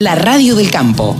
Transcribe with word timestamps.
La 0.00 0.14
radio 0.14 0.54
del 0.54 0.70
campo. 0.70 1.16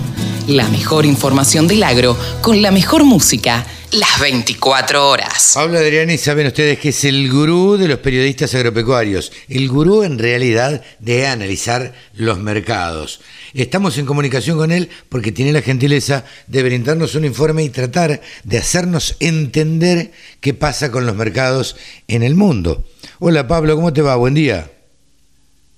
La 0.46 0.68
mejor 0.68 1.04
información 1.04 1.66
del 1.66 1.82
agro 1.82 2.16
con 2.40 2.62
la 2.62 2.70
mejor 2.70 3.02
música 3.02 3.66
las 3.90 4.20
24 4.20 5.08
horas. 5.08 5.54
Pablo 5.56 5.78
Adrián 5.78 6.10
y 6.10 6.16
saben 6.16 6.46
ustedes 6.46 6.78
que 6.78 6.90
es 6.90 7.04
el 7.04 7.28
gurú 7.28 7.76
de 7.76 7.88
los 7.88 7.98
periodistas 7.98 8.54
agropecuarios, 8.54 9.32
el 9.48 9.68
gurú 9.68 10.04
en 10.04 10.16
realidad 10.16 10.84
de 11.00 11.26
analizar 11.26 11.92
los 12.14 12.38
mercados. 12.38 13.20
Estamos 13.52 13.98
en 13.98 14.06
comunicación 14.06 14.56
con 14.56 14.70
él 14.70 14.90
porque 15.08 15.32
tiene 15.32 15.52
la 15.52 15.62
gentileza 15.62 16.24
de 16.46 16.62
brindarnos 16.62 17.16
un 17.16 17.24
informe 17.24 17.64
y 17.64 17.70
tratar 17.70 18.20
de 18.44 18.58
hacernos 18.58 19.16
entender 19.18 20.12
qué 20.40 20.54
pasa 20.54 20.92
con 20.92 21.04
los 21.04 21.16
mercados 21.16 21.74
en 22.06 22.22
el 22.22 22.36
mundo. 22.36 22.84
Hola 23.18 23.48
Pablo, 23.48 23.74
¿cómo 23.74 23.92
te 23.92 24.02
va? 24.02 24.14
Buen 24.14 24.34
día. 24.34 24.70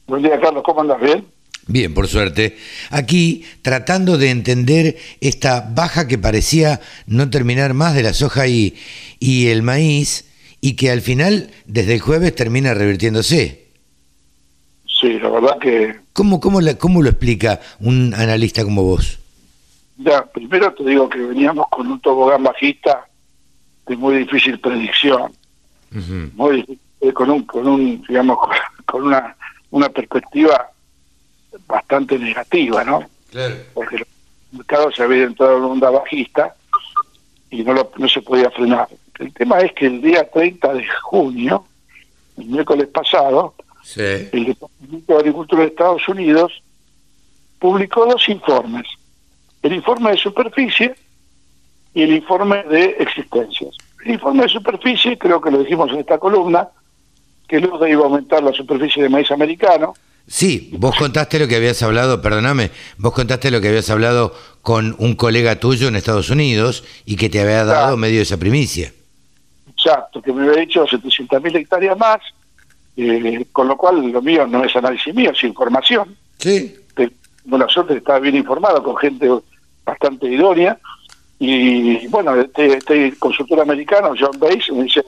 Buen 0.07 0.23
día 0.23 0.39
Carlos, 0.39 0.63
¿cómo 0.67 0.83
andas? 0.83 1.01
¿Bien? 1.01 1.40
Bien, 1.67 1.95
por 1.95 2.09
suerte. 2.09 2.57
Aquí 2.91 3.45
tratando 3.63 4.19
de 4.19 4.31
entender 4.31 4.97
esta 5.21 5.61
baja 5.61 6.09
que 6.09 6.19
parecía 6.19 6.81
no 7.07 7.31
terminar 7.31 7.75
más 7.75 7.95
de 7.95 8.03
la 8.03 8.13
soja 8.13 8.49
y, 8.49 8.75
y 9.19 9.49
el 9.49 9.63
maíz 9.63 10.27
y 10.61 10.75
que 10.75 10.91
al 10.91 11.01
final, 11.01 11.51
desde 11.67 11.95
el 11.95 12.01
jueves, 12.01 12.35
termina 12.35 12.75
revirtiéndose. 12.75 13.67
Sí, 15.01 15.19
la 15.19 15.31
verdad 15.31 15.59
que... 15.59 15.97
¿Cómo, 16.13 16.41
cómo, 16.41 16.61
la, 16.61 16.77
cómo 16.77 17.03
lo 17.03 17.09
explica 17.09 17.61
un 17.81 18.13
analista 18.15 18.63
como 18.65 18.83
vos? 18.83 19.19
Ya, 19.97 20.25
primero 20.25 20.73
te 20.75 20.85
digo 20.85 21.09
que 21.09 21.19
veníamos 21.19 21.67
con 21.71 21.87
un 21.87 22.01
tobogán 22.01 22.43
bajista 22.43 23.07
de 23.87 23.97
muy 23.97 24.17
difícil 24.19 24.59
predicción. 24.59 25.33
muy, 26.35 26.79
eh, 27.01 27.13
con 27.13 27.31
un, 27.31 27.45
con 27.45 27.67
un, 27.67 28.03
digamos, 28.07 28.39
con 28.87 29.05
una, 29.05 29.37
una 29.71 29.89
perspectiva 29.89 30.71
bastante 31.67 32.19
negativa, 32.19 32.85
¿no? 32.85 33.09
Claro. 33.31 33.55
Porque 33.75 33.97
el 33.97 34.07
mercado 34.53 34.91
se 34.93 35.03
había 35.03 35.25
entrado 35.25 35.57
en 35.57 35.63
una 35.65 35.73
onda 35.73 35.91
bajista 35.91 36.55
y 37.51 37.63
no, 37.63 37.73
lo, 37.75 37.91
no 37.97 38.09
se 38.09 38.23
podía 38.23 38.51
frenar. 38.51 38.89
El 39.19 39.33
tema 39.35 39.59
es 39.61 39.73
que 39.73 39.87
el 39.87 40.01
día 40.01 40.29
30 40.31 40.73
de 40.75 40.87
junio, 41.03 41.65
el 42.39 42.47
miércoles 42.47 42.89
pasado, 42.89 43.55
Sí. 43.83 44.01
el 44.01 44.45
Departamento 44.45 45.13
de 45.15 45.19
Agricultura 45.19 45.63
de 45.63 45.69
Estados 45.69 46.07
Unidos 46.09 46.63
publicó 47.59 48.07
dos 48.07 48.29
informes. 48.29 48.87
El 49.63 49.73
informe 49.75 50.11
de 50.11 50.17
superficie 50.17 50.95
y 51.95 52.03
el 52.03 52.13
informe 52.15 52.63
de 52.65 52.97
existencias. 53.01 53.77
El 54.05 54.13
informe 54.13 54.45
de 54.45 54.49
superficie, 54.49 55.19
creo 55.19 55.41
que 55.41 55.51
lo 55.51 55.59
dijimos 55.59 55.91
en 55.93 55.99
esta 56.01 56.19
columna, 56.19 56.69
que 57.49 57.59
luego 57.59 57.85
iba 57.87 58.03
a 58.03 58.05
aumentar 58.05 58.43
la 58.43 58.53
superficie 58.53 59.03
de 59.03 59.09
maíz 59.09 59.31
americano, 59.31 59.95
Sí, 60.33 60.71
vos 60.75 60.95
contaste 60.97 61.41
lo 61.41 61.49
que 61.49 61.57
habías 61.57 61.83
hablado, 61.83 62.23
perdóname, 62.23 62.71
vos 62.99 63.13
contaste 63.13 63.51
lo 63.51 63.61
que 63.61 63.67
habías 63.67 63.91
hablado 63.91 64.33
con 64.63 64.95
un 65.01 65.17
colega 65.17 65.57
tuyo 65.59 65.89
en 65.89 65.97
Estados 65.97 66.31
Unidos 66.31 66.85
y 67.05 67.17
que 67.17 67.29
te 67.29 67.41
había 67.41 67.65
dado 67.65 67.97
medio 67.97 68.19
de 68.19 68.23
esa 68.23 68.37
primicia. 68.37 68.93
Exacto, 69.77 70.23
que 70.23 70.33
me 70.33 70.47
había 70.49 70.61
dicho 70.61 70.87
700.000 70.87 71.57
hectáreas 71.57 71.99
más, 71.99 72.21
eh, 72.97 73.45
con 73.51 73.67
lo 73.67 73.77
cual 73.77 74.07
lo 74.13 74.23
mío 74.23 74.47
no 74.47 74.63
es 74.63 74.75
análisis 74.77 75.13
mío, 75.13 75.33
es 75.33 75.43
información. 75.43 76.15
Sí. 76.39 76.77
Te- 76.95 77.11
Bueno, 77.45 77.69
suerte 77.69 77.95
de 77.95 77.99
estar 77.99 78.21
bien 78.21 78.37
informado 78.37 78.83
con 78.85 78.97
gente 78.99 79.29
bastante 79.85 80.29
idónea. 80.29 80.79
Y 81.41 82.07
bueno, 82.07 82.37
este, 82.41 82.75
este 82.77 83.15
consultor 83.19 83.61
americano, 83.63 84.13
John 84.17 84.39
Bates, 84.39 84.71
me 84.73 84.85
dice, 84.85 85.03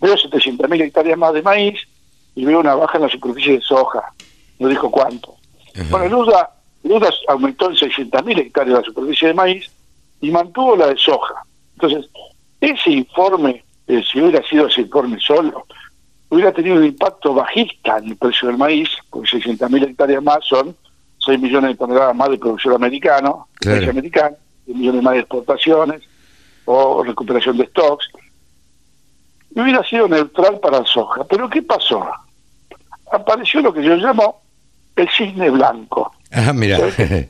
veo 0.00 0.14
700.000 0.14 0.80
hectáreas 0.80 1.18
más 1.18 1.34
de 1.34 1.42
maíz 1.42 1.78
y 2.34 2.44
veo 2.46 2.60
una 2.60 2.74
baja 2.74 2.96
en 2.96 3.02
la 3.04 3.10
superficie 3.10 3.54
de 3.54 3.60
soja. 3.60 4.00
No 4.62 4.68
dijo 4.68 4.90
cuánto. 4.92 5.34
Bueno, 5.90 6.06
el 6.06 6.14
USDA, 6.14 6.50
el 6.84 6.92
USDA 6.92 7.10
aumentó 7.28 7.68
en 7.68 7.76
600.000 7.76 8.38
hectáreas 8.38 8.78
la 8.78 8.84
superficie 8.84 9.28
de 9.28 9.34
maíz 9.34 9.68
y 10.20 10.30
mantuvo 10.30 10.76
la 10.76 10.86
de 10.86 10.96
soja. 10.96 11.34
Entonces, 11.74 12.08
ese 12.60 12.90
informe, 12.90 13.64
eh, 13.88 14.04
si 14.08 14.20
hubiera 14.20 14.40
sido 14.46 14.68
ese 14.68 14.82
informe 14.82 15.18
solo, 15.18 15.66
hubiera 16.28 16.52
tenido 16.52 16.76
un 16.76 16.84
impacto 16.84 17.34
bajista 17.34 17.98
en 17.98 18.10
el 18.10 18.16
precio 18.16 18.46
del 18.46 18.56
maíz, 18.56 18.88
porque 19.10 19.30
600.000 19.38 19.82
hectáreas 19.88 20.22
más 20.22 20.38
son 20.46 20.76
6 21.26 21.40
millones 21.40 21.72
de 21.72 21.76
toneladas 21.76 22.14
más 22.14 22.30
de 22.30 22.38
producción 22.38 22.74
americano, 22.74 23.48
Claro. 23.54 23.78
maíz 23.78 23.90
americano, 23.90 24.36
10 24.66 24.78
millones 24.78 25.02
más 25.02 25.14
de 25.14 25.20
exportaciones 25.20 26.02
o 26.66 27.02
recuperación 27.02 27.56
de 27.56 27.66
stocks. 27.66 28.08
Y 29.56 29.60
hubiera 29.60 29.82
sido 29.82 30.06
neutral 30.06 30.60
para 30.60 30.78
la 30.78 30.86
soja. 30.86 31.24
Pero 31.24 31.50
¿qué 31.50 31.62
pasó? 31.62 32.06
Apareció 33.10 33.60
lo 33.60 33.74
que 33.74 33.82
yo 33.82 33.96
llamo 33.96 34.41
el 34.96 35.08
cisne 35.10 35.50
blanco. 35.50 36.12
Ah, 36.30 36.52
mira. 36.52 36.78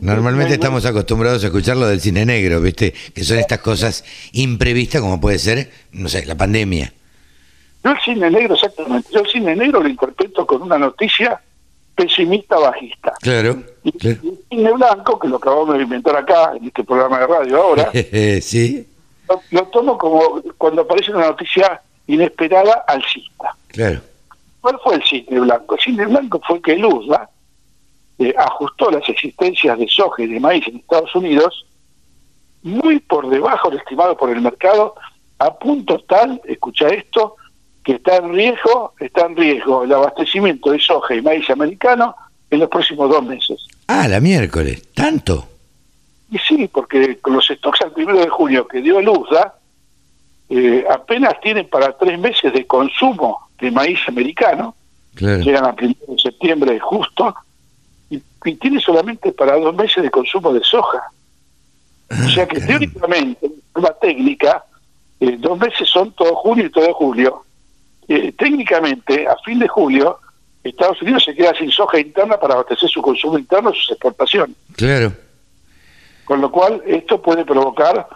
Normalmente 0.00 0.54
estamos 0.54 0.84
acostumbrados 0.86 1.42
a 1.42 1.48
escuchar 1.48 1.76
lo 1.76 1.86
del 1.86 2.00
cine 2.00 2.24
negro, 2.24 2.60
¿viste? 2.60 2.92
Que 3.14 3.24
son 3.24 3.38
estas 3.38 3.58
cosas 3.58 4.04
imprevistas 4.32 5.00
como 5.00 5.20
puede 5.20 5.38
ser, 5.38 5.70
no 5.92 6.08
sé, 6.08 6.24
la 6.24 6.36
pandemia. 6.36 6.92
Yo 7.84 7.90
el 7.90 8.00
cine 8.00 8.30
negro, 8.30 8.54
exactamente, 8.54 9.08
yo 9.12 9.20
el 9.20 9.28
cine 9.28 9.56
negro 9.56 9.80
lo 9.80 9.88
interpreto 9.88 10.46
con 10.46 10.62
una 10.62 10.78
noticia 10.78 11.40
pesimista 11.94 12.56
bajista. 12.58 13.14
Claro. 13.20 13.62
Y 13.82 13.92
claro. 13.92 14.18
el 14.22 14.38
cine 14.48 14.72
blanco, 14.72 15.18
que 15.18 15.28
lo 15.28 15.36
acabamos 15.36 15.76
de 15.76 15.82
inventar 15.82 16.16
acá, 16.16 16.52
en 16.56 16.66
este 16.66 16.84
programa 16.84 17.18
de 17.20 17.26
radio 17.26 17.62
ahora, 17.62 17.90
sí, 18.40 18.86
lo, 19.28 19.42
lo 19.50 19.62
tomo 19.66 19.98
como 19.98 20.42
cuando 20.56 20.82
aparece 20.82 21.10
una 21.12 21.26
noticia 21.26 21.80
inesperada 22.06 22.84
alcista. 22.86 23.54
claro. 23.68 24.00
¿Cuál 24.60 24.78
fue 24.82 24.96
el 24.96 25.04
cine 25.04 25.40
blanco? 25.40 25.74
El 25.74 25.80
cine 25.80 26.06
blanco 26.06 26.40
fue 26.46 26.60
que 26.60 26.72
el 26.72 26.84
USDA 26.84 27.30
eh, 28.18 28.34
ajustó 28.36 28.90
las 28.90 29.08
existencias 29.08 29.78
de 29.78 29.86
soja 29.88 30.22
y 30.22 30.26
de 30.26 30.40
maíz 30.40 30.66
en 30.66 30.76
Estados 30.76 31.14
Unidos 31.14 31.66
muy 32.62 32.98
por 32.98 33.28
debajo 33.28 33.68
de 33.68 33.76
lo 33.76 33.80
estimado 33.82 34.16
por 34.16 34.30
el 34.30 34.40
mercado, 34.40 34.94
a 35.38 35.54
punto 35.54 35.98
tal, 36.00 36.40
escucha 36.44 36.88
esto, 36.88 37.36
que 37.84 37.92
está 37.92 38.16
en 38.16 38.32
riesgo, 38.32 38.94
está 38.98 39.26
en 39.26 39.36
riesgo 39.36 39.84
el 39.84 39.92
abastecimiento 39.92 40.72
de 40.72 40.80
soja 40.80 41.14
y 41.14 41.22
maíz 41.22 41.48
americano 41.48 42.14
en 42.50 42.60
los 42.60 42.68
próximos 42.68 43.08
dos 43.08 43.22
meses. 43.22 43.66
Ah, 43.86 44.08
la 44.08 44.20
miércoles, 44.20 44.92
tanto. 44.92 45.46
Y 46.30 46.38
sí, 46.38 46.68
porque 46.68 47.18
con 47.18 47.34
los 47.34 47.46
stocks 47.46 47.80
al 47.82 47.92
primero 47.92 48.18
de 48.18 48.28
junio 48.28 48.66
que 48.66 48.82
dio 48.82 48.98
el 48.98 49.08
USDA, 49.08 49.54
eh, 50.50 50.84
apenas 50.90 51.40
tienen 51.40 51.68
para 51.68 51.96
tres 51.96 52.18
meses 52.18 52.52
de 52.52 52.66
consumo 52.66 53.47
de 53.60 53.70
maíz 53.70 53.98
americano, 54.08 54.74
Claro. 55.14 55.40
llegan 55.42 55.64
a 55.64 55.74
primero 55.74 55.98
de 56.08 56.18
septiembre 56.20 56.78
justo, 56.78 57.34
y, 58.10 58.22
y 58.44 58.54
tiene 58.54 58.80
solamente 58.80 59.32
para 59.32 59.56
dos 59.56 59.74
meses 59.74 60.02
de 60.02 60.10
consumo 60.10 60.52
de 60.52 60.62
soja. 60.62 61.02
O 62.10 62.28
sea 62.30 62.46
que 62.46 62.60
teóricamente, 62.60 63.48
de 63.48 63.54
forma 63.72 63.90
técnica, 64.00 64.64
eh, 65.20 65.36
dos 65.38 65.58
meses 65.58 65.88
son 65.88 66.12
todo 66.12 66.34
junio 66.36 66.66
y 66.66 66.70
todo 66.70 66.94
julio. 66.94 67.42
Eh, 68.06 68.32
técnicamente, 68.32 69.26
a 69.26 69.36
fin 69.44 69.58
de 69.58 69.68
julio, 69.68 70.18
Estados 70.64 71.02
Unidos 71.02 71.24
se 71.24 71.34
queda 71.34 71.52
sin 71.54 71.70
soja 71.70 71.98
interna 71.98 72.38
para 72.38 72.54
abastecer 72.54 72.88
su 72.88 73.02
consumo 73.02 73.38
interno 73.38 73.70
y 73.70 73.76
sus 73.76 73.90
exportaciones. 73.90 74.56
Claro. 74.76 75.12
Con 76.24 76.40
lo 76.40 76.50
cual, 76.50 76.82
esto 76.86 77.20
puede 77.20 77.44
provocar 77.44 78.08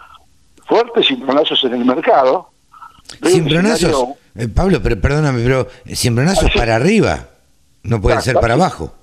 fuertes 0.65 1.07
cimbronazos 1.07 1.63
en 1.65 1.73
el 1.73 1.85
mercado. 1.85 2.49
Cimbronazos. 3.23 4.07
Eh, 4.35 4.47
Pablo, 4.47 4.81
pero 4.81 4.99
perdóname, 4.99 5.43
pero 5.43 5.67
eh, 5.85 5.95
cimbronazos 5.95 6.45
Ah, 6.45 6.49
sí. 6.53 6.57
para 6.59 6.75
arriba. 6.75 7.27
No 7.83 8.01
pueden 8.01 8.19
Exacto. 8.19 8.39
ser 8.39 8.41
para 8.41 8.53
abajo. 8.55 8.93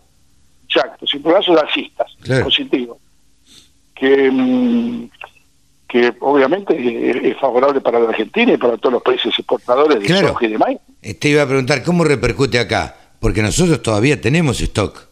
Exacto, 0.69 1.07
cimbronazos 1.07 1.61
alcistas, 1.61 2.07
Claro. 2.23 2.45
positivos. 2.45 2.99
Que, 3.95 4.31
mm, 4.31 5.11
que 5.89 6.15
obviamente 6.21 6.75
eh, 6.75 7.31
es 7.31 7.37
favorable 7.39 7.81
para 7.81 7.99
la 8.01 8.09
Argentina 8.09 8.53
y 8.53 8.57
para 8.57 8.77
todos 8.79 8.95
los 8.95 9.03
países 9.03 9.33
exportadores 9.39 10.01
de 10.01 10.07
Claro. 10.07 10.29
soja 10.29 10.47
y 10.47 10.49
de 10.49 10.59
maíz. 10.59 10.79
Eh, 11.03 11.15
Te 11.15 11.29
iba 11.29 11.43
a 11.43 11.47
preguntar 11.47 11.83
cómo 11.83 12.05
repercute 12.05 12.59
acá, 12.59 12.97
porque 13.21 13.43
nosotros 13.43 13.83
todavía 13.83 14.21
tenemos 14.21 14.61
stock. 14.61 15.07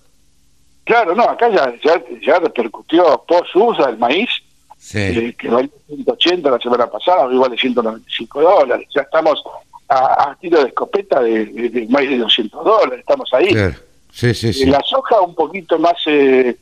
Claro, 0.84 1.14
no, 1.14 1.24
acá 1.24 1.50
ya, 1.50 1.72
ya, 1.84 2.02
ya 2.24 2.38
repercutió 2.38 3.22
post-USA 3.28 3.90
el 3.90 3.98
maíz, 3.98 4.30
Sí. 4.78 4.98
eh, 4.98 5.34
que 5.38 5.48
vale 5.48 5.68
180 5.86 6.50
la 6.50 6.58
semana 6.58 6.86
pasada, 6.86 7.26
hoy 7.26 7.36
vale 7.36 7.58
195 7.58 8.40
dólares. 8.40 8.88
Ya 8.94 9.02
estamos 9.02 9.42
a, 9.88 10.30
a 10.30 10.36
tiro 10.40 10.60
de 10.62 10.68
escopeta 10.68 11.20
de, 11.22 11.46
de- 11.46 11.68
de 11.70 11.86
maíz 11.88 12.10
de 12.10 12.18
200 12.18 12.64
dólares, 12.64 13.00
estamos 13.00 13.28
ahí. 13.32 13.48
Claro. 13.48 13.74
Sí, 14.12 14.34
sí, 14.34 14.52
sí. 14.52 14.64
Eh, 14.64 14.66
La 14.70 14.80
soja 14.84 15.20
un 15.20 15.34
poquito 15.34 15.78
más, 15.78 15.94
eh, 16.06 16.56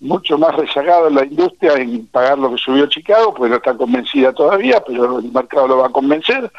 mucho 0.00 0.36
más 0.38 0.54
rezagada 0.56 1.08
en 1.08 1.14
la 1.14 1.24
industria 1.24 1.74
en 1.74 2.06
pagar 2.08 2.38
lo 2.38 2.50
que 2.50 2.58
subió 2.58 2.86
Chicago, 2.86 3.32
porque 3.34 3.50
no 3.50 3.56
está 3.56 3.74
convencida 3.76 4.32
todavía, 4.32 4.82
pero 4.86 5.18
el 5.18 5.32
mercado 5.32 5.68
lo 5.68 5.78
va 5.78 5.86
a 5.86 5.90
convencer. 5.90 6.50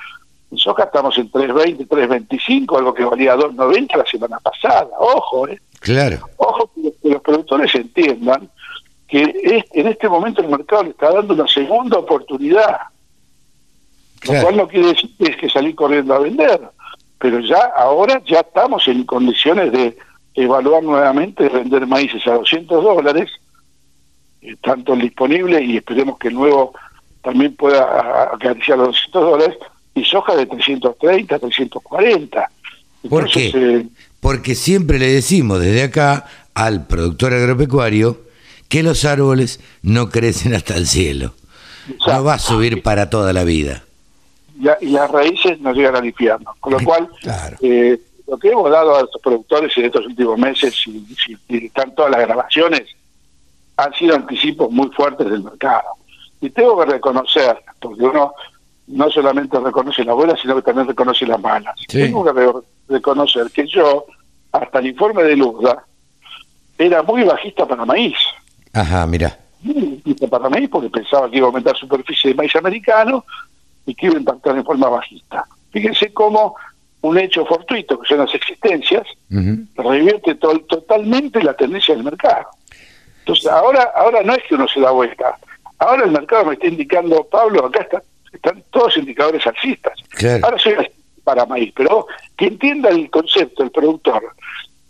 En 0.49 0.57
soja 0.57 0.85
estamos 0.85 1.17
en 1.17 1.29
3.20, 1.29 1.87
3.25, 1.87 2.77
algo 2.77 2.93
que 2.93 3.03
valía 3.03 3.35
2.90 3.35 3.97
la 3.97 4.05
semana 4.05 4.39
pasada. 4.39 4.87
Ojo, 4.97 5.47
eh. 5.49 5.59
Claro. 5.81 6.19
Ojo 6.37 6.71
que 6.73 6.81
los, 6.81 6.93
que 7.01 7.09
los 7.09 7.21
productores 7.21 7.75
entiendan 7.75 8.49
que 9.07 9.21
es- 9.43 9.65
en 9.73 9.87
este 9.87 10.07
momento 10.09 10.41
el 10.41 10.47
mercado 10.49 10.83
le 10.83 10.89
está 10.91 11.11
dando 11.11 11.33
una 11.33 11.47
segunda 11.47 11.97
oportunidad. 11.99 12.77
Lo 14.27 14.33
Claro. 14.33 14.43
cual 14.45 14.57
no 14.57 14.67
quiere 14.67 14.87
decir 14.89 15.09
que 15.17 15.31
es 15.31 15.37
que 15.37 15.49
salir 15.49 15.75
corriendo 15.75 16.13
a 16.13 16.19
vender, 16.19 16.59
pero 17.19 17.39
ya 17.39 17.71
ahora 17.75 18.21
ya 18.25 18.41
estamos 18.41 18.87
en 18.87 19.03
condiciones 19.05 19.71
de 19.71 19.97
evaluar 20.35 20.83
nuevamente 20.83 21.49
vender 21.49 21.87
maíces 21.87 22.25
a 22.27 22.33
200 22.33 22.83
dólares, 22.83 23.31
eh, 24.41 24.55
tanto 24.61 24.93
el 24.93 25.01
disponible 25.01 25.63
y 25.63 25.77
esperemos 25.77 26.19
que 26.19 26.27
el 26.27 26.35
nuevo 26.35 26.73
también 27.23 27.55
pueda 27.55 28.31
acariciar 28.33 28.77
los 28.77 28.87
200 28.87 29.21
dólares, 29.21 29.57
y 29.95 30.05
soja 30.05 30.35
de 30.35 30.45
330, 30.45 31.39
340. 31.39 32.51
¿Por 33.09 33.29
qué? 33.29 33.51
Eh, 33.53 33.85
Porque 34.19 34.53
siempre 34.53 34.99
le 34.99 35.11
decimos 35.11 35.59
desde 35.59 35.83
acá 35.83 36.25
al 36.53 36.85
productor 36.85 37.33
agropecuario 37.33 38.21
que 38.69 38.83
los 38.83 39.05
árboles 39.05 39.59
no 39.81 40.09
crecen 40.09 40.53
hasta 40.53 40.75
el 40.75 40.85
cielo. 40.87 41.33
No 42.05 42.23
va 42.23 42.35
a 42.35 42.39
subir 42.39 42.83
para 42.83 43.09
toda 43.09 43.33
la 43.33 43.43
vida. 43.43 43.83
Y 44.81 44.87
las 44.87 45.09
raíces 45.11 45.59
no 45.59 45.73
llegan 45.73 45.95
al 45.95 46.05
infierno. 46.05 46.55
Con 46.59 46.73
lo 46.73 46.79
cual, 46.83 47.09
eh, 47.61 47.99
lo 48.27 48.37
que 48.37 48.49
hemos 48.49 48.69
dado 48.69 48.95
a 48.95 49.01
estos 49.01 49.21
productores 49.21 49.75
en 49.77 49.85
estos 49.85 50.05
últimos 50.05 50.37
meses, 50.37 50.75
y, 50.87 51.65
están 51.65 51.93
todas 51.95 52.11
las 52.11 52.21
grabaciones, 52.21 52.83
han 53.77 53.93
sido 53.93 54.15
anticipos 54.15 54.71
muy 54.71 54.89
fuertes 54.89 55.29
del 55.29 55.43
mercado. 55.43 55.89
Y 56.41 56.49
tengo 56.49 56.77
que 56.79 56.91
reconocer, 56.91 57.57
porque 57.79 58.03
uno 58.03 58.33
no 58.87 59.09
solamente 59.09 59.59
reconoce 59.59 60.03
las 60.03 60.15
buenas, 60.15 60.39
sino 60.39 60.55
que 60.55 60.61
también 60.61 60.87
reconoce 60.87 61.25
las 61.25 61.39
malas. 61.39 61.75
Tengo 61.87 62.23
que 62.23 62.51
reconocer 62.87 63.49
que 63.51 63.67
yo, 63.67 64.05
hasta 64.51 64.79
el 64.79 64.87
informe 64.87 65.23
de 65.23 65.35
Luzda, 65.35 65.83
era 66.77 67.03
muy 67.03 67.23
bajista 67.23 67.65
para 67.67 67.85
maíz. 67.85 68.17
Ajá, 68.73 69.05
mira. 69.07 69.37
Muy 69.61 69.97
bajista 69.97 70.27
para 70.27 70.49
maíz 70.49 70.69
porque 70.69 70.89
pensaba 70.89 71.29
que 71.29 71.37
iba 71.37 71.47
a 71.47 71.49
aumentar 71.49 71.75
superficie 71.75 72.29
de 72.31 72.35
maíz 72.35 72.55
americano 72.55 73.25
y 73.87 74.05
a 74.05 74.09
impactar 74.09 74.57
en 74.57 74.65
forma 74.65 74.89
bajista. 74.89 75.45
Fíjense 75.71 76.13
cómo 76.13 76.55
un 77.01 77.17
hecho 77.17 77.45
fortuito, 77.45 77.99
que 77.99 78.07
son 78.07 78.19
las 78.19 78.33
existencias, 78.33 79.03
revierte 79.75 80.35
totalmente 80.35 81.41
la 81.41 81.53
tendencia 81.53 81.95
del 81.95 82.03
mercado. 82.03 82.47
Entonces, 83.19 83.47
ahora, 83.47 83.91
ahora 83.95 84.21
no 84.23 84.33
es 84.33 84.43
que 84.47 84.55
uno 84.55 84.67
se 84.67 84.79
da 84.79 84.91
vuelta. 84.91 85.37
Ahora 85.79 86.05
el 86.05 86.11
mercado 86.11 86.45
me 86.45 86.53
está 86.53 86.67
indicando, 86.67 87.23
Pablo, 87.25 87.65
acá 87.65 87.81
está, 87.81 88.01
están 88.31 88.63
todos 88.71 88.97
indicadores 88.97 89.45
alcistas. 89.45 89.93
Ahora 90.43 90.57
soy 90.57 90.75
para 91.23 91.45
maíz, 91.45 91.73
pero 91.75 92.07
que 92.37 92.47
entienda 92.47 92.89
el 92.89 93.09
concepto, 93.09 93.63
el 93.63 93.71
productor, 93.71 94.23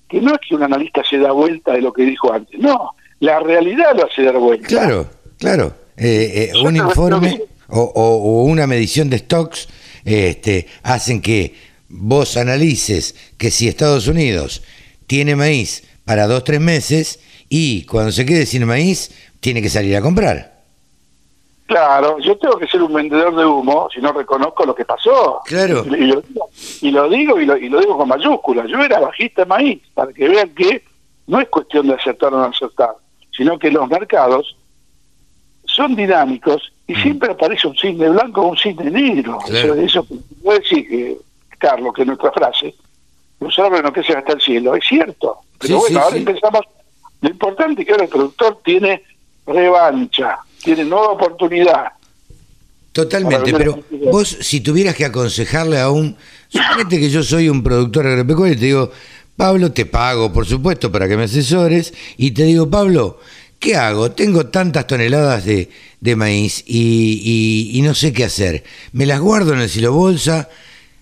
que 0.07 0.21
no 0.21 0.33
es 0.33 0.39
que 0.47 0.55
un 0.55 0.63
analista 0.63 1.03
se 1.03 1.17
da 1.17 1.31
vuelta 1.31 1.73
de 1.73 1.81
lo 1.81 1.91
que 1.91 2.03
dijo 2.03 2.31
antes, 2.31 2.59
no, 2.59 2.91
la 3.19 3.39
realidad 3.39 3.95
lo 3.95 4.05
hace 4.05 4.23
dar 4.23 4.37
vuelta. 4.37 4.67
Claro, 4.67 5.07
claro. 5.39 5.73
Eh, 5.97 6.51
eh, 6.53 6.63
un 6.63 6.75
informe 6.75 7.41
o, 7.69 8.43
una 8.43 8.67
medición 8.67 9.09
de 9.09 9.19
stocks 9.19 9.67
este, 10.05 10.67
hacen 10.83 11.21
que 11.21 11.55
vos 11.89 12.37
analices 12.37 13.15
que 13.37 13.51
si 13.51 13.67
Estados 13.67 14.07
Unidos 14.07 14.63
tiene 15.05 15.35
maíz 15.35 15.83
para 16.05 16.27
dos, 16.27 16.43
tres 16.43 16.61
meses 16.61 17.19
y 17.49 17.83
cuando 17.85 18.11
se 18.11 18.25
quede 18.25 18.45
sin 18.45 18.65
maíz, 18.65 19.11
tiene 19.39 19.61
que 19.61 19.69
salir 19.69 19.95
a 19.95 20.01
comprar. 20.01 20.57
Claro, 21.67 22.17
yo 22.19 22.37
tengo 22.37 22.57
que 22.57 22.67
ser 22.67 22.81
un 22.81 22.93
vendedor 22.93 23.35
de 23.35 23.45
humo 23.45 23.89
si 23.93 23.99
no 23.99 24.13
reconozco 24.13 24.65
lo 24.65 24.73
que 24.73 24.85
pasó. 24.85 25.41
Claro. 25.45 25.83
Y, 25.85 26.91
lo, 26.91 27.09
digo 27.09 27.41
y 27.41 27.45
lo, 27.45 27.55
digo 27.55 27.97
con 27.97 28.07
mayúsculas. 28.07 28.67
Yo 28.69 28.81
era 28.81 29.01
bajista 29.01 29.41
de 29.41 29.47
maíz, 29.47 29.81
para 29.93 30.13
que 30.13 30.29
vean 30.29 30.49
que 30.55 30.83
no 31.27 31.41
es 31.41 31.49
cuestión 31.49 31.87
de 31.87 31.95
acertar 31.95 32.33
o 32.33 32.37
no 32.37 32.45
acertar, 32.45 32.95
sino 33.35 33.59
que 33.59 33.69
los 33.69 33.87
mercados 33.89 34.55
son 35.77 35.95
dinámicos 35.95 36.73
y 36.87 36.93
mm. 36.93 37.01
siempre 37.01 37.31
aparece 37.31 37.67
un 37.67 37.77
cisne 37.77 38.09
blanco 38.09 38.41
o 38.41 38.49
un 38.49 38.57
cisne 38.57 38.91
negro. 38.91 39.37
Claro. 39.45 39.75
Eso, 39.75 40.05
voy 40.43 40.59
decir 40.59 41.17
Carlos, 41.57 41.93
que 41.95 42.03
nuestra 42.03 42.31
frase, 42.33 42.75
los 43.39 43.57
árboles 43.57 43.83
no 43.83 43.93
crecen 43.93 44.17
hasta 44.17 44.33
el 44.33 44.41
cielo, 44.41 44.75
es 44.75 44.83
cierto. 44.85 45.37
Pero 45.59 45.77
bueno, 45.77 45.99
ahora 46.01 46.17
empezamos. 46.17 46.61
Lo 47.21 47.29
importante 47.29 47.81
es 47.81 47.87
que 47.87 47.93
ahora 47.93 48.03
el 48.03 48.09
productor 48.09 48.59
tiene 48.63 49.03
revancha 49.45 50.39
tiene 50.61 50.83
nueva 50.83 51.11
oportunidad. 51.11 51.93
Totalmente, 52.91 53.53
pero 53.53 53.83
vos 54.11 54.27
si 54.41 54.61
tuvieras 54.61 54.95
que 54.95 55.05
aconsejarle 55.05 55.79
a 55.79 55.89
un, 55.89 56.17
suponete 56.49 56.99
que 56.99 57.09
yo 57.09 57.23
soy 57.23 57.47
un 57.47 57.63
productor 57.63 58.07
agropecuario 58.07 58.55
y 58.55 58.57
te 58.57 58.65
digo, 58.65 58.91
Pablo, 59.35 59.71
te 59.71 59.85
pago, 59.85 60.33
por 60.33 60.47
supuesto, 60.47 60.91
para 60.91 61.07
que 61.07 61.15
me 61.15 61.23
asesores, 61.23 61.93
y 62.17 62.31
te 62.31 62.43
digo, 62.43 62.69
Pablo, 62.69 63.19
¿qué 63.59 63.75
hago? 63.75 64.11
Tengo 64.11 64.47
tantas 64.47 64.87
toneladas 64.87 65.45
de, 65.45 65.69
de 65.99 66.15
maíz 66.15 66.63
y, 66.67 67.71
y, 67.73 67.81
no 67.81 67.93
sé 67.93 68.13
qué 68.13 68.25
hacer. 68.25 68.63
¿Me 68.91 69.05
las 69.05 69.19
guardo 69.19 69.53
en 69.53 69.59
el 69.59 69.69
silo 69.69 69.93
bolsa? 69.93 70.49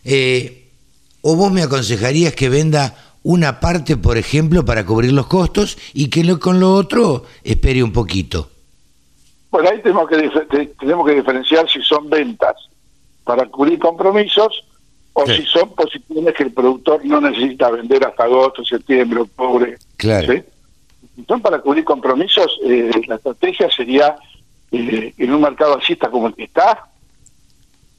Eh, 0.04 0.70
¿O 1.22 1.36
vos 1.36 1.52
me 1.52 1.64
aconsejarías 1.64 2.34
que 2.36 2.50
venda 2.50 2.96
una 3.24 3.60
parte, 3.60 3.98
por 3.98 4.18
ejemplo, 4.18 4.64
para 4.64 4.86
cubrir 4.86 5.12
los 5.12 5.28
costos 5.28 5.78
y 5.94 6.10
que 6.10 6.24
lo, 6.24 6.40
con 6.40 6.60
lo 6.60 6.74
otro 6.74 7.26
espere 7.44 7.84
un 7.84 7.92
poquito? 7.92 8.50
Bueno, 9.50 9.70
ahí 9.70 9.82
tenemos 9.82 10.08
que, 10.08 10.68
tenemos 10.80 11.08
que 11.08 11.16
diferenciar 11.16 11.70
si 11.70 11.82
son 11.82 12.10
ventas 12.10 12.56
para 13.24 13.46
cubrir 13.48 13.80
compromisos 13.80 14.64
o 15.14 15.26
si 15.26 15.44
son 15.44 15.74
posiciones 15.74 16.34
que 16.36 16.44
el 16.44 16.52
productor 16.52 17.04
no 17.06 17.22
necesita 17.22 17.72
vender 17.72 18.06
hasta 18.06 18.26
agosto, 18.26 18.66
septiembre, 18.66 19.22
octubre. 19.22 19.78
Claro. 19.96 20.34
¿sí? 20.34 20.44
Son 21.28 21.42
para 21.42 21.60
cubrir 21.60 21.84
compromisos, 21.84 22.60
eh, 22.64 22.92
la 23.08 23.16
estrategia 23.16 23.70
sería, 23.70 24.16
eh, 24.72 25.14
en 25.18 25.34
un 25.34 25.42
mercado 25.42 25.76
alcista 25.76 26.10
como 26.10 26.28
el 26.28 26.36
que 26.36 26.44
está, 26.44 26.88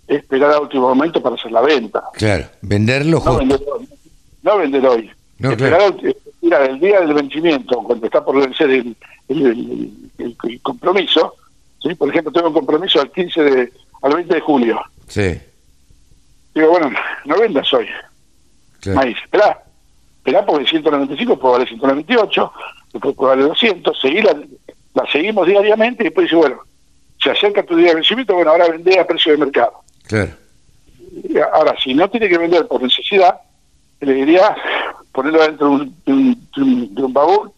esperar 0.07 0.53
a 0.53 0.61
último 0.61 0.89
momento 0.89 1.21
para 1.23 1.35
hacer 1.35 1.51
la 1.53 1.61
venta. 1.61 2.05
Claro, 2.15 2.47
venderlo 2.63 3.23
no 3.25 4.59
vender 4.59 4.87
hoy. 4.87 5.11
No 5.39 5.49
vender 5.51 5.73
hoy. 5.75 6.15
esperar 6.41 6.71
el 6.71 6.79
día 6.79 7.01
del 7.01 7.15
vencimiento, 7.15 7.83
cuando 7.83 8.07
está 8.07 8.25
por 8.25 8.41
vencer 8.41 8.71
el, 8.71 8.97
el 9.29 10.61
compromiso, 10.63 11.35
¿sí? 11.83 11.95
Por 11.95 12.09
ejemplo, 12.09 12.33
tengo 12.33 12.49
un 12.49 12.55
compromiso 12.55 13.01
al 13.01 13.11
15 13.11 13.43
de, 13.43 13.73
al 14.03 14.15
20 14.15 14.35
de 14.35 14.41
julio. 14.41 14.81
Sí. 15.09 15.39
Digo, 16.55 16.71
bueno, 16.71 16.91
no 17.25 17.39
vendas 17.39 17.73
hoy. 17.73 17.87
Claro. 18.81 19.01
Maíz, 19.01 19.17
esperá. 19.23 19.63
Esperá 20.19 20.45
porque 20.45 20.67
195 20.67 21.39
puede 21.39 21.53
valer 21.53 21.69
198, 21.69 22.53
puede 22.93 23.15
valer 23.17 23.49
200, 23.49 24.01
seguí 24.01 24.23
la, 24.23 24.37
seguimos 25.13 25.47
diariamente 25.47 26.03
y 26.03 26.07
después 26.07 26.25
dice, 26.25 26.37
bueno, 26.37 26.61
se 27.23 27.31
acerca 27.31 27.63
tu 27.63 27.77
día 27.77 27.89
de 27.89 27.97
vencimiento, 27.97 28.35
bueno, 28.35 28.51
ahora 28.51 28.69
vende 28.69 28.99
a 28.99 29.07
precio 29.07 29.33
de 29.33 29.39
mercado. 29.39 29.73
Claro. 30.07 30.33
ahora, 31.53 31.75
si 31.83 31.95
no 31.95 32.09
tiene 32.09 32.29
que 32.29 32.39
vender 32.39 32.67
por 32.67 32.83
necesidad, 32.83 33.41
le 34.01 34.13
diría 34.13 34.57
ponerlo 35.13 35.43
dentro 35.43 35.69
de 35.69 36.13
un, 36.13 36.95
de 36.95 37.03
un 37.03 37.13
baúl 37.13 37.51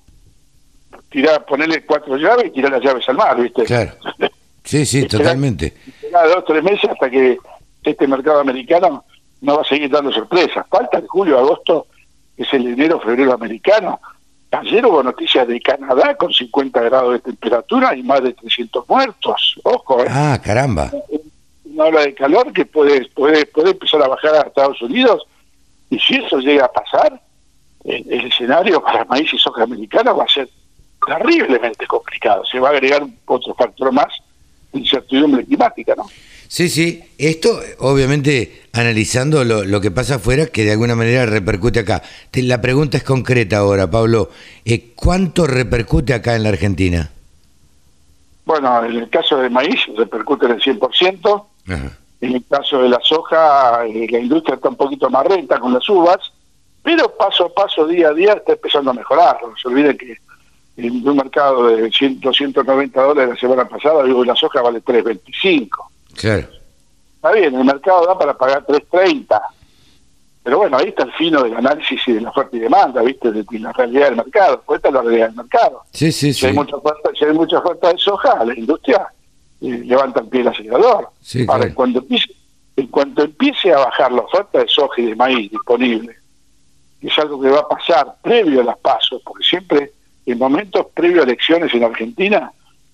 tirar, 1.11 1.45
ponerle 1.45 1.85
cuatro 1.85 2.17
llaves 2.17 2.47
y 2.47 2.51
tirar 2.51 2.73
las 2.73 2.83
llaves 2.83 3.09
al 3.09 3.17
mar, 3.17 3.41
¿viste? 3.41 3.65
Claro. 3.65 3.93
Sí, 4.65 4.85
sí, 4.85 5.07
totalmente. 5.09 5.75
dos, 6.13 6.45
tres 6.47 6.63
meses 6.63 6.91
hasta 6.91 7.11
que 7.11 7.39
este 7.83 8.07
mercado 8.07 8.41
americano 8.41 9.05
no 9.41 9.57
va 9.57 9.63
a 9.63 9.65
seguir 9.65 9.91
dando 9.91 10.13
sorpresas. 10.13 10.67
Falta 10.69 10.99
el 10.99 11.07
julio, 11.07 11.39
agosto, 11.39 11.87
es 12.37 12.53
el 12.53 12.67
enero, 12.67 13.01
febrero 13.01 13.33
americano. 13.33 14.01
Ayer 14.51 14.85
hubo 14.87 15.03
noticias 15.03 15.47
de 15.47 15.61
Canadá 15.61 16.17
con 16.17 16.33
50 16.33 16.81
grados 16.81 17.13
de 17.13 17.19
temperatura 17.21 17.95
y 17.95 18.03
más 18.03 18.23
de 18.23 18.33
300 18.33 18.89
muertos. 18.89 19.61
Ojo, 19.63 20.03
¿eh? 20.03 20.07
Ah, 20.09 20.41
caramba. 20.43 20.91
Una 21.65 21.85
ola 21.85 22.01
de 22.01 22.15
calor 22.15 22.53
que 22.53 22.65
puede, 22.65 23.07
puede, 23.11 23.45
puede 23.47 23.71
empezar 23.71 24.03
a 24.03 24.09
bajar 24.09 24.35
a 24.37 24.41
Estados 24.49 24.81
Unidos. 24.81 25.27
Y 25.91 25.99
si 25.99 26.17
eso 26.17 26.39
llega 26.39 26.65
a 26.65 26.73
pasar, 26.73 27.21
el, 27.85 28.27
escenario 28.27 28.83
para 28.83 29.05
maíz 29.05 29.33
y 29.33 29.39
soja 29.39 29.65
americana 29.65 30.13
va 30.13 30.25
a 30.25 30.29
ser 30.29 30.49
terriblemente 31.07 31.87
complicado. 31.87 32.45
Se 32.47 32.59
va 32.59 32.69
a 32.69 32.73
agregar 32.73 33.07
otro 33.27 33.55
factor 33.55 33.93
más, 33.93 34.13
incertidumbre 34.73 35.45
climática, 35.45 35.95
¿no? 35.95 36.07
Sí, 36.49 36.71
sí. 36.71 37.05
Esto, 37.19 37.61
obviamente, 37.79 38.63
analizando 38.73 39.45
lo, 39.45 39.81
que 39.81 39.91
pasa 39.91 40.17
afuera, 40.17 40.47
que 40.47 40.65
de 40.65 40.73
alguna 40.73 40.97
manera 40.97 41.27
repercute 41.27 41.81
acá. 41.81 42.03
La 42.33 42.61
pregunta 42.61 42.97
es 42.97 43.05
concreta 43.05 43.59
ahora, 43.59 43.91
Pablo. 43.91 44.31
Eh, 44.65 44.93
¿Cuánto 44.97 45.47
repercute 45.47 46.15
acá 46.15 46.37
en 46.37 46.45
la 46.45 46.49
Argentina? 46.49 47.11
Bueno, 48.47 48.83
en 48.83 48.97
el 48.97 49.11
caso 49.11 49.37
de 49.37 49.51
maíz 49.51 49.79
repercute 49.95 50.47
en 50.47 50.53
el 50.53 50.63
100%. 50.63 51.45
En 52.21 52.33
el 52.33 52.45
caso 52.49 52.83
de 52.83 52.89
la 52.89 52.99
soja, 53.03 53.87
eh, 53.87 54.07
la 54.11 54.19
industria 54.19 54.57
está 54.57 54.71
un 54.71 54.77
poquito 54.77 55.11
más 55.11 55.27
renta 55.27 55.61
con 55.61 55.75
las 55.75 55.87
uvas, 55.89 56.33
pero 56.83 57.15
paso 57.15 57.45
a 57.45 57.55
paso, 57.55 57.87
día 57.87 58.09
a 58.09 58.15
día, 58.15 58.33
está 58.33 58.55
empezando 58.55 58.91
a 58.91 58.95
mejorar. 58.95 59.39
No 59.43 59.55
se 59.57 59.69
olvide 59.69 59.97
que 59.99 60.17
en 60.79 61.07
un 61.07 61.17
mercado 61.17 61.67
de 61.67 61.91
100, 61.91 62.21
290 62.21 63.03
dólares 63.03 63.35
la 63.35 63.41
semana 63.41 63.69
pasada, 63.69 64.03
digo, 64.05 64.25
la 64.25 64.35
soja 64.35 64.63
vale 64.63 64.83
3.25. 64.83 65.88
Claro. 66.19 66.49
Está 67.15 67.33
bien, 67.33 67.55
el 67.55 67.65
mercado 67.65 68.07
da 68.07 68.19
para 68.19 68.37
pagar 68.37 68.67
3.30. 68.67 69.41
Pero 70.43 70.59
bueno, 70.59 70.79
ahí 70.79 70.89
está 70.89 71.05
el 71.05 71.13
fino 71.13 71.43
del 71.43 71.57
análisis 71.57 72.01
y 72.07 72.13
de 72.13 72.21
la 72.21 72.31
oferta 72.31 72.57
y 72.57 72.61
demanda, 72.61 73.03
¿viste? 73.03 73.31
De, 73.31 73.45
la 73.59 73.73
realidad 73.73 74.07
del 74.07 74.17
mercado. 74.17 74.63
Pues 74.65 74.79
esta 74.79 74.89
es 74.89 74.95
la 74.95 75.03
realidad 75.03 75.27
del 75.27 75.37
mercado. 75.37 75.83
Sí, 75.93 76.11
sí, 76.11 76.33
si 76.33 76.47
Hay 76.47 76.53
mucha 76.55 76.77
oferta, 76.77 77.11
si 77.19 77.25
hay 77.25 77.33
mucha 77.33 77.59
oferta 77.59 77.93
de 77.93 77.99
soja, 77.99 78.45
la 78.45 78.59
industria 78.59 79.09
eh, 79.61 79.83
levanta 79.85 80.21
el 80.21 80.29
pie 80.29 80.41
el 80.41 80.49
acelerador. 80.49 81.11
Sí, 81.21 81.45
Ahora, 81.49 81.67
en, 81.67 81.75
cuanto 81.75 81.99
empiece, 81.99 82.33
en 82.77 82.87
cuanto 82.87 83.23
empiece 83.23 83.73
a 83.73 83.79
bajar 83.79 84.13
la 84.13 84.23
oferta 84.23 84.61
de 84.61 84.69
soja 84.69 85.03
y 85.03 85.07
de 85.07 85.17
maíz 85.17 85.51
disponible, 85.51 86.17
que 87.01 87.09
es 87.09 87.19
algo 87.19 87.41
que 87.41 87.51
va 87.51 87.61
a 87.61 87.69
pasar 87.69 88.15
previo 88.23 88.63
a 88.63 88.65
las 88.65 88.79
pasos, 88.79 89.21
porque 89.25 89.45
siempre 89.45 89.93
en 90.25 90.39
momentos 90.39 90.87
previo 90.95 91.21
a 91.21 91.25
elecciones 91.25 91.73
en 91.75 91.85
Argentina, 91.85 92.53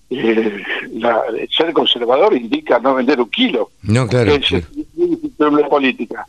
eh, 0.09 0.63
la, 0.93 1.23
ser 1.55 1.73
conservador 1.73 2.35
indica 2.35 2.79
no 2.79 2.95
vender 2.95 3.19
un 3.19 3.29
kilo. 3.29 3.71
No, 3.83 4.07
claro. 4.07 4.33
Es 4.33 4.51
una 5.37 5.67
política, 5.67 6.27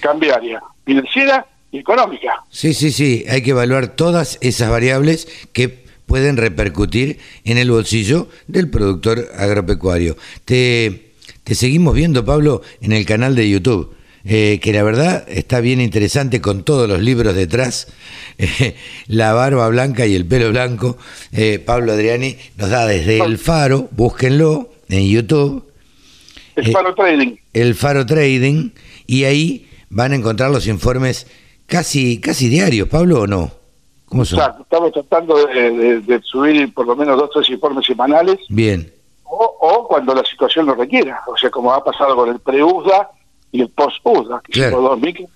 cambiaria, 0.00 0.62
financiera 0.84 1.46
y 1.70 1.78
económica. 1.78 2.44
Sí, 2.50 2.74
sí, 2.74 2.90
sí, 2.90 3.24
hay 3.28 3.42
que 3.42 3.50
evaluar 3.50 3.88
todas 3.88 4.38
esas 4.40 4.70
variables 4.70 5.28
que 5.52 5.86
pueden 6.06 6.36
repercutir 6.36 7.18
en 7.44 7.58
el 7.58 7.70
bolsillo 7.70 8.28
del 8.46 8.70
productor 8.70 9.28
agropecuario. 9.36 10.16
Te, 10.44 11.12
te 11.42 11.54
seguimos 11.54 11.94
viendo, 11.94 12.24
Pablo, 12.24 12.62
en 12.80 12.92
el 12.92 13.04
canal 13.04 13.34
de 13.34 13.50
YouTube. 13.50 13.94
Eh, 14.28 14.58
que 14.60 14.72
la 14.72 14.82
verdad 14.82 15.24
está 15.28 15.60
bien 15.60 15.80
interesante 15.80 16.40
con 16.40 16.64
todos 16.64 16.88
los 16.88 17.00
libros 17.00 17.36
detrás, 17.36 17.86
eh, 18.38 18.74
la 19.06 19.32
barba 19.32 19.68
blanca 19.68 20.04
y 20.06 20.16
el 20.16 20.26
pelo 20.26 20.50
blanco. 20.50 20.96
Eh, 21.32 21.62
Pablo 21.64 21.92
Adriani 21.92 22.36
nos 22.56 22.70
da 22.70 22.86
desde 22.86 23.22
el 23.22 23.38
faro, 23.38 23.88
búsquenlo 23.92 24.70
en 24.88 25.08
YouTube. 25.08 25.64
El 26.56 26.72
Faro 26.72 26.94
Trading. 26.94 27.36
El 27.52 27.74
Faro 27.76 28.04
Trading, 28.04 28.70
y 29.06 29.24
ahí 29.24 29.68
van 29.90 30.12
a 30.12 30.16
encontrar 30.16 30.50
los 30.50 30.66
informes 30.66 31.28
casi, 31.66 32.20
casi 32.20 32.48
diarios, 32.48 32.88
Pablo, 32.88 33.20
¿o 33.20 33.26
no? 33.28 33.52
¿Cómo 34.06 34.24
son? 34.24 34.40
Estamos 34.60 34.92
tratando 34.92 35.36
de, 35.46 36.20
subir 36.24 36.74
por 36.74 36.86
lo 36.86 36.96
menos 36.96 37.16
dos 37.16 37.30
tres 37.32 37.48
informes 37.50 37.86
semanales. 37.86 38.38
Bien. 38.48 38.90
O, 39.22 39.56
o, 39.60 39.86
cuando 39.86 40.14
la 40.14 40.24
situación 40.24 40.66
lo 40.66 40.74
requiera, 40.74 41.20
o 41.26 41.36
sea, 41.36 41.50
como 41.50 41.72
ha 41.72 41.84
pasado 41.84 42.16
con 42.16 42.30
el 42.30 42.40
pre-USDA 42.40 43.10
y 43.56 43.62
el 43.62 43.68
post-USDA, 43.70 44.42
que 44.44 44.70
son 44.70 44.84
dos 44.84 45.00
micros 45.00 45.28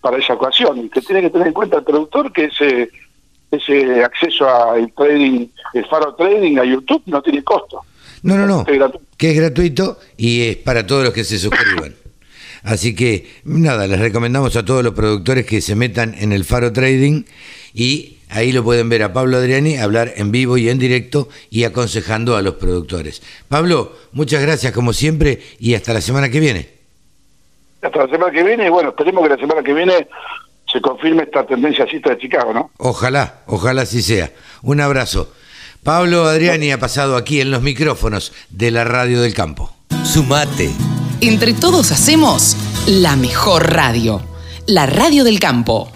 para 0.00 0.18
esa 0.18 0.34
ocasión. 0.34 0.78
Y 0.78 0.88
que 0.88 1.00
tiene 1.02 1.22
que 1.22 1.30
tener 1.30 1.48
en 1.48 1.52
cuenta 1.52 1.76
el 1.76 1.84
productor 1.84 2.32
que 2.32 2.44
ese, 2.46 2.90
ese 3.50 4.02
acceso 4.02 4.48
al 4.48 4.92
trading, 4.92 5.46
el 5.74 5.86
Faro 5.86 6.14
Trading 6.14 6.58
a 6.58 6.64
YouTube 6.64 7.02
no 7.06 7.22
tiene 7.22 7.42
costo. 7.42 7.80
No, 8.22 8.36
no, 8.36 8.46
no, 8.46 8.66
que 9.16 9.30
es 9.30 9.36
gratuito 9.36 9.98
y 10.16 10.42
es 10.42 10.56
para 10.56 10.86
todos 10.86 11.04
los 11.04 11.14
que 11.14 11.24
se 11.24 11.38
suscriban. 11.38 11.94
Así 12.62 12.94
que 12.94 13.26
nada, 13.44 13.86
les 13.86 13.98
recomendamos 13.98 14.56
a 14.56 14.64
todos 14.64 14.84
los 14.84 14.92
productores 14.92 15.46
que 15.46 15.62
se 15.62 15.74
metan 15.74 16.14
en 16.18 16.32
el 16.32 16.44
Faro 16.44 16.72
Trading 16.72 17.24
y 17.72 18.18
ahí 18.28 18.52
lo 18.52 18.62
pueden 18.62 18.90
ver 18.90 19.02
a 19.02 19.14
Pablo 19.14 19.38
Adriani 19.38 19.78
hablar 19.78 20.12
en 20.16 20.30
vivo 20.30 20.58
y 20.58 20.68
en 20.68 20.78
directo 20.78 21.30
y 21.48 21.64
aconsejando 21.64 22.36
a 22.36 22.42
los 22.42 22.56
productores. 22.56 23.22
Pablo, 23.48 23.96
muchas 24.12 24.42
gracias 24.42 24.74
como 24.74 24.92
siempre 24.92 25.40
y 25.58 25.72
hasta 25.72 25.94
la 25.94 26.02
semana 26.02 26.28
que 26.28 26.40
viene. 26.40 26.79
Hasta 27.82 28.04
la 28.04 28.10
semana 28.10 28.32
que 28.32 28.42
viene 28.42 28.66
y 28.66 28.68
bueno, 28.68 28.90
esperemos 28.90 29.22
que 29.22 29.28
la 29.30 29.36
semana 29.36 29.62
que 29.62 29.72
viene 29.72 30.08
se 30.70 30.80
confirme 30.80 31.24
esta 31.24 31.46
tendencia 31.46 31.84
de 31.84 32.18
Chicago, 32.18 32.52
¿no? 32.52 32.70
Ojalá, 32.78 33.40
ojalá 33.46 33.82
así 33.82 34.02
sea. 34.02 34.30
Un 34.62 34.80
abrazo. 34.80 35.32
Pablo 35.82 36.26
Adriani 36.26 36.72
ha 36.72 36.78
pasado 36.78 37.16
aquí 37.16 37.40
en 37.40 37.50
los 37.50 37.62
micrófonos 37.62 38.32
de 38.50 38.70
la 38.70 38.84
Radio 38.84 39.22
del 39.22 39.34
Campo. 39.34 39.74
Sumate. 40.04 40.70
Entre 41.22 41.54
todos 41.54 41.90
hacemos 41.90 42.56
la 42.86 43.16
mejor 43.16 43.72
radio, 43.72 44.20
la 44.66 44.86
Radio 44.86 45.24
del 45.24 45.40
Campo. 45.40 45.90